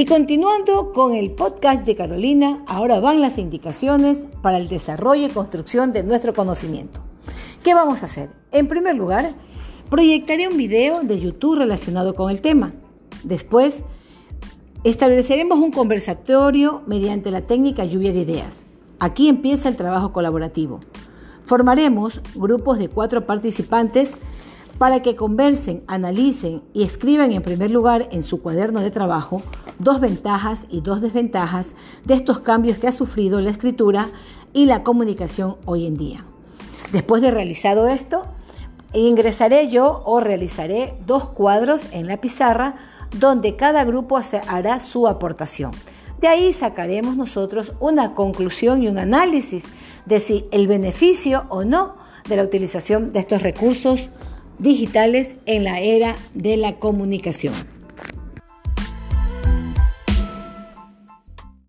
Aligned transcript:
Y 0.00 0.06
continuando 0.06 0.92
con 0.92 1.14
el 1.14 1.32
podcast 1.32 1.84
de 1.84 1.94
Carolina, 1.94 2.64
ahora 2.66 3.00
van 3.00 3.20
las 3.20 3.36
indicaciones 3.36 4.26
para 4.40 4.56
el 4.56 4.66
desarrollo 4.66 5.26
y 5.26 5.28
construcción 5.28 5.92
de 5.92 6.02
nuestro 6.02 6.32
conocimiento. 6.32 7.02
¿Qué 7.62 7.74
vamos 7.74 8.00
a 8.00 8.06
hacer? 8.06 8.30
En 8.50 8.66
primer 8.66 8.96
lugar, 8.96 9.34
proyectaré 9.90 10.48
un 10.48 10.56
video 10.56 11.00
de 11.02 11.20
YouTube 11.20 11.58
relacionado 11.58 12.14
con 12.14 12.30
el 12.30 12.40
tema. 12.40 12.72
Después, 13.24 13.80
estableceremos 14.84 15.58
un 15.58 15.70
conversatorio 15.70 16.80
mediante 16.86 17.30
la 17.30 17.42
técnica 17.42 17.84
lluvia 17.84 18.14
de 18.14 18.20
ideas. 18.20 18.62
Aquí 19.00 19.28
empieza 19.28 19.68
el 19.68 19.76
trabajo 19.76 20.14
colaborativo. 20.14 20.80
Formaremos 21.44 22.22
grupos 22.34 22.78
de 22.78 22.88
cuatro 22.88 23.26
participantes 23.26 24.12
para 24.78 25.02
que 25.02 25.14
conversen, 25.14 25.82
analicen 25.88 26.62
y 26.72 26.84
escriban 26.84 27.32
en 27.32 27.42
primer 27.42 27.70
lugar 27.70 28.08
en 28.12 28.22
su 28.22 28.40
cuaderno 28.40 28.80
de 28.80 28.90
trabajo 28.90 29.42
dos 29.80 30.00
ventajas 30.00 30.66
y 30.70 30.82
dos 30.82 31.00
desventajas 31.00 31.74
de 32.04 32.14
estos 32.14 32.40
cambios 32.40 32.78
que 32.78 32.86
ha 32.86 32.92
sufrido 32.92 33.40
la 33.40 33.50
escritura 33.50 34.08
y 34.52 34.66
la 34.66 34.82
comunicación 34.82 35.56
hoy 35.64 35.86
en 35.86 35.96
día. 35.96 36.24
Después 36.92 37.22
de 37.22 37.30
realizado 37.30 37.88
esto, 37.88 38.24
ingresaré 38.92 39.68
yo 39.68 40.02
o 40.04 40.20
realizaré 40.20 40.94
dos 41.06 41.30
cuadros 41.30 41.86
en 41.92 42.06
la 42.06 42.20
pizarra 42.20 42.76
donde 43.18 43.56
cada 43.56 43.84
grupo 43.84 44.20
hará 44.48 44.80
su 44.80 45.08
aportación. 45.08 45.72
De 46.20 46.28
ahí 46.28 46.52
sacaremos 46.52 47.16
nosotros 47.16 47.72
una 47.80 48.12
conclusión 48.12 48.82
y 48.82 48.88
un 48.88 48.98
análisis 48.98 49.64
de 50.04 50.20
si 50.20 50.46
el 50.52 50.68
beneficio 50.68 51.44
o 51.48 51.64
no 51.64 51.94
de 52.28 52.36
la 52.36 52.42
utilización 52.42 53.12
de 53.12 53.20
estos 53.20 53.42
recursos 53.42 54.10
digitales 54.58 55.36
en 55.46 55.64
la 55.64 55.80
era 55.80 56.16
de 56.34 56.58
la 56.58 56.78
comunicación. 56.78 57.79